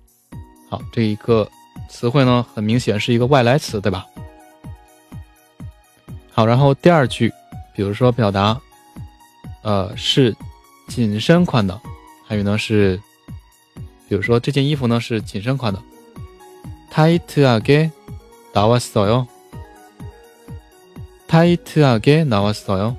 [0.68, 1.48] 好，这一个。
[1.92, 4.06] 词汇呢，很明显是一个外来词，对吧？
[6.30, 7.32] 好，然后第二句，
[7.74, 8.60] 比如说表達，
[9.62, 10.36] 呃，是
[10.86, 11.80] 紧身款的，
[12.27, 13.00] 还有呢是，
[14.08, 15.82] 比如说这件衣服呢是紧身款的，
[16.92, 19.27] タイト하게나왔어 요。
[21.27, 22.96] タイト하게나왔어 요。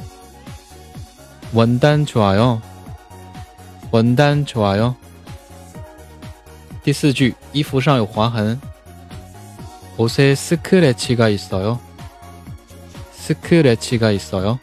[1.52, 2.60] 원단좋아 요。
[3.90, 4.94] 원단좋아 요。
[6.82, 8.60] 第四句衣服上有划痕，
[9.96, 11.78] 옷에스크래치가있어 요。
[13.28, 14.58] 스크래치가있어 요。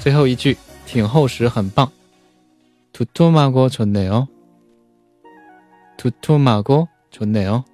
[0.00, 0.56] 最后一句
[0.86, 1.90] 挺厚实，很棒。
[2.92, 4.26] 투투마고좋네 요。
[5.96, 7.64] 투투마고좋네 요。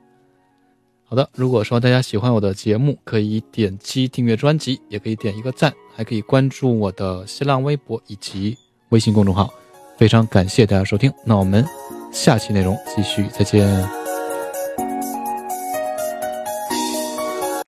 [1.06, 8.56] 好的，如果说大家喜欢我的节目，可以点击订阅专辑，也可以点一个赞，还可以关注我的新浪微博以及
[8.88, 9.52] 微信公众号。
[9.96, 11.64] 非常感谢大家收听，那我们
[12.12, 13.97] 下期内容继续，再见。